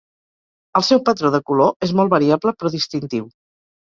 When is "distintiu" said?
2.77-3.29